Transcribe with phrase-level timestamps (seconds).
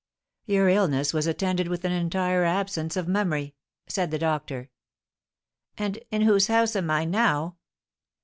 [0.47, 3.53] "Your illness was attended with an entire absence of memory,"
[3.85, 4.71] said the doctor.
[5.77, 7.57] "And in whose house am I now?"